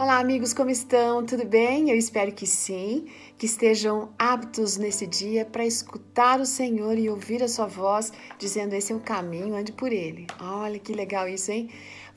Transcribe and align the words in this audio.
Olá, 0.00 0.20
amigos, 0.20 0.54
como 0.54 0.70
estão? 0.70 1.26
Tudo 1.26 1.44
bem? 1.44 1.90
Eu 1.90 1.96
espero 1.96 2.30
que 2.30 2.46
sim, 2.46 3.08
que 3.36 3.46
estejam 3.46 4.10
aptos 4.16 4.76
nesse 4.76 5.08
dia 5.08 5.44
para 5.44 5.66
escutar 5.66 6.38
o 6.40 6.46
Senhor 6.46 6.96
e 6.96 7.10
ouvir 7.10 7.42
a 7.42 7.48
sua 7.48 7.66
voz, 7.66 8.12
dizendo: 8.38 8.74
Esse 8.74 8.92
é 8.92 8.94
o 8.94 9.00
caminho, 9.00 9.56
ande 9.56 9.72
por 9.72 9.92
ele. 9.92 10.28
Olha 10.40 10.78
que 10.78 10.92
legal 10.92 11.28
isso, 11.28 11.50
hein? 11.50 11.68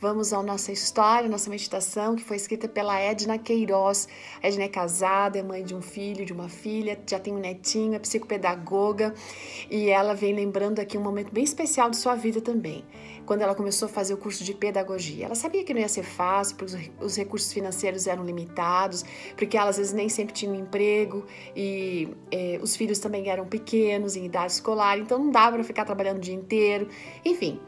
Vamos 0.01 0.33
à 0.33 0.41
nossa 0.41 0.71
história, 0.71 1.29
nossa 1.29 1.47
meditação, 1.47 2.15
que 2.15 2.23
foi 2.23 2.35
escrita 2.35 2.67
pela 2.67 2.99
Edna 2.99 3.37
Queiroz. 3.37 4.07
A 4.41 4.47
Edna 4.47 4.63
é 4.63 4.67
casada, 4.67 5.37
é 5.37 5.43
mãe 5.43 5.63
de 5.63 5.75
um 5.75 5.81
filho, 5.81 6.25
de 6.25 6.33
uma 6.33 6.49
filha, 6.49 6.99
já 7.07 7.19
tem 7.19 7.31
um 7.31 7.37
netinho, 7.37 7.93
é 7.93 7.99
psicopedagoga 7.99 9.13
e 9.69 9.89
ela 9.89 10.15
vem 10.15 10.33
lembrando 10.33 10.79
aqui 10.79 10.97
um 10.97 11.03
momento 11.03 11.31
bem 11.31 11.43
especial 11.43 11.87
de 11.87 11.97
sua 11.97 12.15
vida 12.15 12.41
também, 12.41 12.83
quando 13.27 13.43
ela 13.43 13.53
começou 13.53 13.85
a 13.85 13.89
fazer 13.89 14.15
o 14.15 14.17
curso 14.17 14.43
de 14.43 14.55
pedagogia. 14.55 15.25
Ela 15.25 15.35
sabia 15.35 15.63
que 15.63 15.71
não 15.71 15.79
ia 15.79 15.87
ser 15.87 16.01
fácil, 16.01 16.55
porque 16.55 16.75
os 16.99 17.15
recursos 17.15 17.53
financeiros 17.53 18.07
eram 18.07 18.25
limitados, 18.25 19.05
porque 19.37 19.55
ela 19.55 19.69
às 19.69 19.77
vezes 19.77 19.93
nem 19.93 20.09
sempre 20.09 20.33
tinha 20.33 20.51
um 20.51 20.55
emprego 20.55 21.27
e 21.55 22.09
eh, 22.31 22.57
os 22.59 22.75
filhos 22.75 22.97
também 22.97 23.29
eram 23.29 23.45
pequenos, 23.45 24.15
em 24.15 24.25
idade 24.25 24.53
escolar, 24.53 24.97
então 24.97 25.19
não 25.19 25.29
dava 25.29 25.57
para 25.57 25.63
ficar 25.63 25.85
trabalhando 25.85 26.17
o 26.17 26.21
dia 26.21 26.33
inteiro. 26.33 26.87
Enfim, 27.23 27.59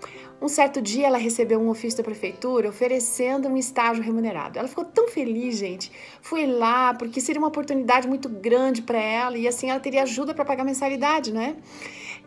um 0.41 0.47
certo 0.47 0.81
dia 0.81 1.05
ela 1.05 1.19
recebeu 1.19 1.61
um 1.61 1.69
ofício 1.69 1.99
da 1.99 2.03
prefeitura 2.03 2.22
oferecendo 2.67 3.47
um 3.47 3.57
estágio 3.57 4.03
remunerado. 4.03 4.57
Ela 4.57 4.67
ficou 4.67 4.85
tão 4.85 5.07
feliz, 5.07 5.57
gente. 5.57 5.91
Foi 6.21 6.45
lá 6.45 6.93
porque 6.93 7.19
seria 7.19 7.39
uma 7.39 7.47
oportunidade 7.47 8.07
muito 8.07 8.29
grande 8.29 8.81
para 8.81 8.99
ela 8.99 9.37
e 9.37 9.47
assim 9.47 9.69
ela 9.69 9.79
teria 9.79 10.03
ajuda 10.03 10.33
para 10.33 10.45
pagar 10.45 10.63
mensalidade, 10.63 11.31
né? 11.33 11.57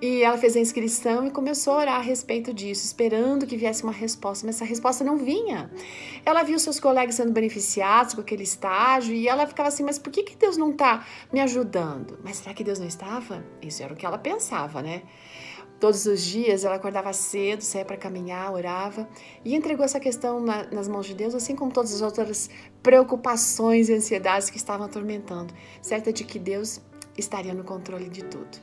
E 0.00 0.22
ela 0.22 0.36
fez 0.36 0.54
a 0.54 0.60
inscrição 0.60 1.26
e 1.26 1.30
começou 1.30 1.72
a 1.72 1.76
orar 1.78 1.96
a 1.96 2.02
respeito 2.02 2.52
disso, 2.52 2.84
esperando 2.84 3.46
que 3.46 3.56
viesse 3.56 3.82
uma 3.82 3.92
resposta, 3.92 4.46
mas 4.46 4.56
essa 4.56 4.64
resposta 4.64 5.02
não 5.02 5.16
vinha. 5.16 5.70
Ela 6.24 6.42
viu 6.42 6.58
seus 6.58 6.78
colegas 6.78 7.14
sendo 7.14 7.32
beneficiados 7.32 8.12
com 8.12 8.20
aquele 8.20 8.42
estágio 8.42 9.14
e 9.14 9.26
ela 9.26 9.46
ficava 9.46 9.70
assim: 9.70 9.82
mas 9.82 9.98
por 9.98 10.12
que, 10.12 10.22
que 10.22 10.36
Deus 10.36 10.58
não 10.58 10.70
está 10.70 11.06
me 11.32 11.40
ajudando? 11.40 12.18
Mas 12.22 12.36
será 12.36 12.52
que 12.52 12.62
Deus 12.62 12.78
não 12.78 12.86
estava? 12.86 13.42
Isso 13.62 13.82
era 13.82 13.94
o 13.94 13.96
que 13.96 14.04
ela 14.04 14.18
pensava, 14.18 14.82
né? 14.82 15.02
Todos 15.78 16.06
os 16.06 16.22
dias 16.22 16.64
ela 16.64 16.76
acordava 16.76 17.12
cedo, 17.12 17.60
saía 17.60 17.84
para 17.84 17.98
caminhar, 17.98 18.50
orava 18.50 19.06
e 19.44 19.54
entregou 19.54 19.85
essa 19.86 19.98
questão 19.98 20.40
na, 20.40 20.64
nas 20.64 20.86
mãos 20.86 21.06
de 21.06 21.14
Deus, 21.14 21.34
assim 21.34 21.56
como 21.56 21.72
todas 21.72 21.94
as 21.94 22.02
outras 22.02 22.50
preocupações 22.82 23.88
e 23.88 23.94
ansiedades 23.94 24.50
que 24.50 24.56
estavam 24.56 24.86
atormentando, 24.86 25.54
certa 25.80 26.12
de 26.12 26.24
que 26.24 26.38
Deus 26.38 26.80
estaria 27.16 27.54
no 27.54 27.64
controle 27.64 28.08
de 28.08 28.22
tudo. 28.24 28.58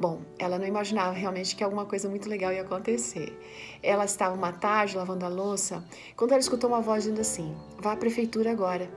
Bom, 0.00 0.22
ela 0.38 0.58
não 0.58 0.66
imaginava 0.66 1.12
realmente 1.12 1.54
que 1.54 1.62
alguma 1.62 1.84
coisa 1.84 2.08
muito 2.08 2.28
legal 2.28 2.52
ia 2.52 2.62
acontecer. 2.62 3.38
Ela 3.82 4.04
estava 4.04 4.34
uma 4.34 4.52
tarde 4.52 4.96
lavando 4.96 5.24
a 5.24 5.28
louça 5.28 5.84
quando 6.16 6.32
ela 6.32 6.40
escutou 6.40 6.70
uma 6.70 6.80
voz 6.80 7.04
dizendo 7.04 7.20
assim: 7.20 7.54
vá 7.78 7.92
à 7.92 7.96
prefeitura 7.96 8.50
agora. 8.50 8.88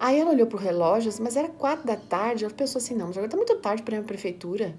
Aí 0.00 0.20
ela 0.20 0.30
olhou 0.30 0.46
para 0.46 0.56
o 0.56 0.60
relógio, 0.60 1.12
mas 1.20 1.36
era 1.36 1.48
quatro 1.48 1.86
da 1.86 1.96
tarde. 1.96 2.44
Ela 2.44 2.54
pensou 2.54 2.78
assim: 2.78 2.94
não, 2.94 3.08
mas 3.08 3.16
agora 3.16 3.26
está 3.26 3.36
muito 3.36 3.56
tarde 3.56 3.82
para 3.82 3.96
ir 3.96 4.00
à 4.00 4.02
prefeitura. 4.02 4.76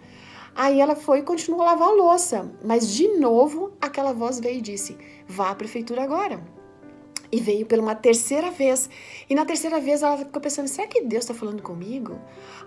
Aí 0.56 0.80
ela 0.80 0.95
foi 0.95 1.20
e 1.20 1.23
continuou 1.23 1.62
a 1.62 1.66
lavar 1.66 1.89
a 1.89 1.94
louça. 1.94 2.50
Mas 2.64 2.94
de 2.94 3.08
novo, 3.17 3.72
aquela 3.81 4.14
voz 4.14 4.40
veio 4.40 4.59
e 4.59 4.62
disse: 4.62 4.97
vá 5.28 5.50
à 5.52 5.56
prefeitura 5.56 6.03
agora. 6.03 6.42
E 7.31 7.40
veio 7.40 7.66
pela 7.66 7.84
uma 7.84 7.94
terceira 7.94 8.50
vez. 8.50 8.90
E 9.30 9.36
na 9.36 9.45
terceira 9.45 9.80
vez 9.80 10.02
ela 10.02 10.17
ficou 10.17 10.42
pensando: 10.42 10.67
será 10.67 10.88
que 10.88 11.02
Deus 11.02 11.25
está 11.25 11.34
falando 11.34 11.62
comigo? 11.62 12.17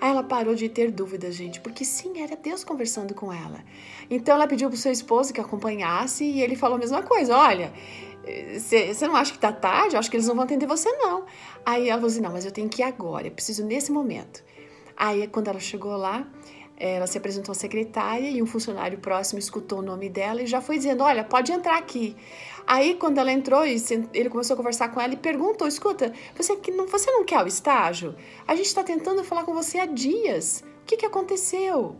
Aí 0.01 0.11
ela 0.11 0.23
parou 0.23 0.55
de 0.55 0.69
ter 0.69 0.91
dúvidas, 0.91 1.35
gente, 1.35 1.61
porque 1.61 1.85
sim, 1.85 2.23
era 2.23 2.37
Deus 2.37 2.63
conversando 2.63 3.15
com 3.15 3.33
ela. 3.33 3.65
Então 4.09 4.35
ela 4.35 4.47
pediu 4.47 4.69
para 4.69 4.77
o 4.77 4.79
seu 4.79 4.93
esposo 4.93 5.33
que 5.33 5.41
acompanhasse 5.41 6.25
e 6.25 6.43
ele 6.43 6.55
falou 6.55 6.77
a 6.77 6.81
mesma 6.81 7.03
coisa: 7.03 7.37
olha. 7.37 7.73
Você 8.59 9.07
não 9.07 9.17
acha 9.17 9.33
que 9.33 9.39
tá 9.39 9.53
tarde? 9.53 9.95
Eu 9.95 9.99
acho 9.99 10.11
que 10.11 10.17
eles 10.17 10.29
não 10.29 10.35
vão 10.35 10.45
atender 10.45 10.67
você, 10.67 10.91
não. 10.93 11.25
Aí 11.67 11.89
ela 11.89 11.99
falou 11.99 12.11
assim: 12.11 12.21
não, 12.21 12.33
mas 12.33 12.45
eu 12.45 12.53
tenho 12.53 12.69
que 12.69 12.83
ir 12.83 12.85
agora, 12.85 13.27
eu 13.27 13.33
preciso 13.33 13.65
nesse 13.65 13.91
momento. 13.91 14.43
Aí, 14.97 15.27
quando 15.27 15.49
ela 15.49 15.59
chegou 15.59 15.97
lá, 15.97 16.27
ela 16.77 17.07
se 17.07 17.17
apresentou 17.17 17.53
à 17.53 17.55
secretária 17.55 18.29
e 18.29 18.43
um 18.43 18.47
funcionário 18.47 18.99
próximo 18.99 19.39
escutou 19.39 19.79
o 19.79 19.83
nome 19.83 20.09
dela 20.09 20.43
e 20.43 20.47
já 20.47 20.61
foi 20.61 20.77
dizendo: 20.77 21.03
Olha, 21.03 21.25
pode 21.25 21.53
entrar 21.53 21.79
aqui. 21.79 22.17
Aí, 22.67 22.95
quando 22.95 23.19
ela 23.19 23.33
entrou, 23.33 23.65
ele 23.65 24.29
começou 24.29 24.55
a 24.55 24.57
conversar 24.57 24.89
com 24.91 25.01
ela 25.01 25.15
e 25.15 25.17
perguntou: 25.17 25.67
Escuta, 25.67 26.13
você, 26.37 26.59
não, 26.75 26.87
você 26.87 27.11
não 27.11 27.25
quer 27.25 27.43
o 27.43 27.47
estágio? 27.47 28.15
A 28.47 28.55
gente 28.55 28.67
está 28.67 28.83
tentando 28.83 29.25
falar 29.25 29.45
com 29.45 29.55
você 29.55 29.79
há 29.79 29.87
dias. 29.87 30.65
O 30.83 30.87
que, 30.87 30.97
que 30.97 31.07
aconteceu? 31.07 31.97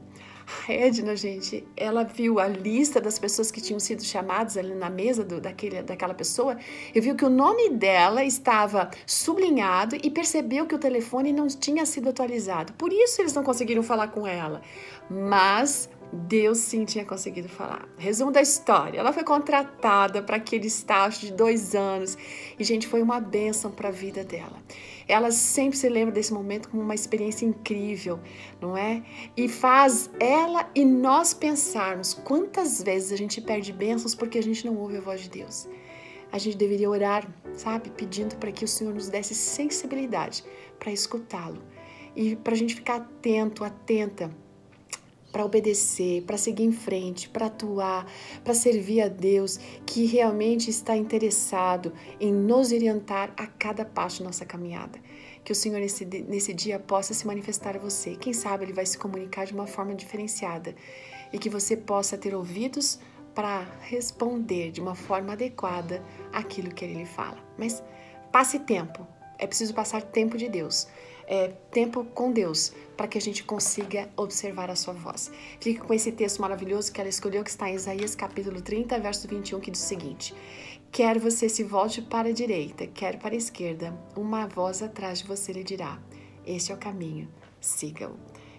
A 0.69 0.73
Edna, 0.73 1.17
gente, 1.17 1.67
ela 1.77 2.05
viu 2.05 2.39
a 2.39 2.47
lista 2.47 3.01
das 3.01 3.19
pessoas 3.19 3.51
que 3.51 3.61
tinham 3.61 3.81
sido 3.81 4.03
chamadas 4.05 4.57
ali 4.57 4.75
na 4.75 4.89
mesa 4.89 5.25
do, 5.25 5.41
daquele, 5.41 5.83
daquela 5.83 6.15
pessoa 6.15 6.57
e 6.95 7.01
viu 7.01 7.17
que 7.17 7.25
o 7.25 7.31
nome 7.31 7.71
dela 7.71 8.25
estava 8.25 8.91
sublinhado 9.07 9.97
e 10.03 10.11
percebeu 10.11 10.67
que 10.67 10.75
o 10.75 10.79
telefone 10.79 11.33
não 11.33 11.47
tinha 11.49 11.85
sido 11.85 12.09
atualizado. 12.09 12.73
Por 12.75 12.93
isso 12.93 13.21
eles 13.21 13.35
não 13.35 13.43
conseguiram 13.43 13.83
falar 13.83 14.09
com 14.09 14.27
ela. 14.27 14.63
Mas 15.11 15.89
Deus 16.13 16.59
sim 16.59 16.85
tinha 16.85 17.07
conseguido 17.07 17.49
falar. 17.49 17.89
Resumo 17.97 18.31
da 18.31 18.43
história: 18.43 19.01
ela 19.01 19.13
foi 19.13 19.25
contratada 19.25 20.23
para 20.23 20.37
aquele 20.37 20.67
estágio 20.67 21.29
de 21.29 21.33
dois 21.33 21.75
anos 21.75 22.19
e, 22.59 22.63
gente, 22.63 22.87
foi 22.87 23.03
uma 23.03 23.19
bênção 23.19 23.71
para 23.71 23.89
a 23.89 23.93
vida 23.93 24.23
dela. 24.23 24.63
Ela 25.13 25.31
sempre 25.31 25.77
se 25.77 25.91
lembra 25.91 26.15
desse 26.15 26.33
momento 26.33 26.71
como 26.71 26.83
uma 26.83 26.95
experiência 26.95 27.45
incrível, 27.45 28.19
não 28.59 28.75
é? 28.75 29.03
E 29.37 29.47
faz 29.47 30.09
ela 30.19 30.71
e 30.75 30.87
nós 30.87 31.35
pensarmos 31.35 32.15
quantas 32.15 32.83
vezes 32.83 33.13
a 33.13 33.17
gente 33.17 33.39
perde 33.39 33.75
bênçãos 33.75 34.15
porque 34.15 34.39
a 34.39 34.43
gente 34.43 34.65
não 34.65 34.75
ouve 34.79 34.97
a 34.97 35.01
voz 35.03 35.21
de 35.21 35.29
Deus. 35.29 35.69
A 36.33 36.39
gente 36.39 36.57
deveria 36.57 36.89
orar, 36.89 37.31
sabe, 37.53 37.91
pedindo 37.91 38.37
para 38.37 38.51
que 38.51 38.65
o 38.65 38.69
Senhor 38.69 38.95
nos 38.95 39.11
desse 39.11 39.35
sensibilidade 39.35 40.43
para 40.79 40.91
escutá-lo 40.91 41.63
e 42.17 42.35
para 42.35 42.55
a 42.55 42.57
gente 42.57 42.75
ficar 42.75 42.97
atento, 42.97 43.65
atenta 43.65 44.35
para 45.33 45.45
obedecer, 45.45 46.23
para 46.23 46.37
seguir 46.37 46.65
em 46.65 46.73
frente, 46.73 47.29
para 47.29 47.47
atuar, 47.47 48.07
para 48.45 48.53
servir 48.53 49.01
a 49.01 49.09
Deus, 49.09 49.59
que 49.87 50.05
realmente 50.05 50.69
está 50.69 50.95
interessado 50.95 51.93
em 52.21 52.31
nos 52.33 52.71
orientar 52.71 53.33
a 53.37 53.47
cada 53.47 53.85
passo 53.85 54.21
da 54.21 54.27
nossa 54.27 54.45
caminhada. 54.45 55.01
Que 55.43 55.51
o 55.51 55.55
Senhor 55.55 55.81
nesse, 55.81 56.05
nesse 56.05 56.53
dia 56.53 56.79
possa 56.79 57.15
se 57.15 57.27
manifestar 57.27 57.75
a 57.75 57.81
você. 57.81 58.15
Quem 58.15 58.33
sabe 58.33 58.65
Ele 58.65 58.73
vai 58.73 58.87
se 58.87 58.99
comunicar 58.99 59.47
de 59.47 59.55
uma 59.55 59.67
forma 59.67 59.95
diferenciada 59.95 60.75
e 61.33 61.39
que 61.39 61.49
você 61.49 61.77
possa 61.77 62.17
ter 62.19 62.35
ouvidos 62.35 63.01
para 63.35 63.67
responder 63.81 64.71
de 64.71 64.81
uma 64.81 64.95
forma 64.95 65.33
adequada 65.33 66.05
aquilo 66.33 66.73
que 66.73 66.85
Ele 66.85 66.95
lhe 66.95 67.07
fala. 67.07 67.39
Mas 67.59 67.83
passe 68.31 68.59
tempo, 68.61 69.07
é 69.39 69.47
preciso 69.47 69.75
passar 69.75 70.03
tempo 70.03 70.37
de 70.37 70.49
Deus 70.49 70.87
é, 71.27 71.49
tempo 71.71 72.05
com 72.05 72.33
Deus, 72.33 72.73
para 72.97 73.09
que 73.09 73.19
a 73.19 73.21
gente 73.21 73.45
consiga 73.45 74.09
observar 74.17 74.71
a 74.71 74.77
sua 74.77 74.95
voz. 74.95 75.31
Fique 75.61 75.81
com 75.81 75.93
esse 75.95 76.13
texto 76.13 76.41
maravilhoso 76.41 76.93
que 76.93 77.01
ela 77.01 77.09
escolheu, 77.09 77.43
que 77.43 77.51
está 77.51 77.69
em 77.71 77.75
Isaías 77.75 78.15
capítulo 78.15 78.61
30, 78.61 78.99
verso 78.99 79.27
21, 79.27 79.61
que 79.61 79.71
diz 79.71 79.83
o 79.83 79.87
seguinte: 79.87 80.35
Quer 80.91 81.19
você 81.19 81.49
se 81.49 81.65
volte 81.65 82.03
para 82.03 82.29
a 82.29 82.33
direita, 82.33 82.87
quer 82.87 83.19
para 83.19 83.35
a 83.35 83.39
esquerda, 83.39 83.99
uma 84.17 84.47
voz 84.47 84.83
atrás 84.83 85.21
de 85.21 85.27
você 85.27 85.53
lhe 85.53 85.65
dirá: 85.65 85.99
Este 86.47 86.73
é 86.73 86.75
o 86.75 86.79
caminho, 86.79 87.29
siga-o. 87.61 88.17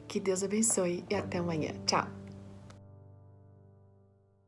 Que 0.08 0.20
Deus 0.20 0.44
abençoe 0.44 1.04
e 1.10 1.16
até 1.16 1.38
amanhã. 1.38 1.74
Tchau! 1.86 2.23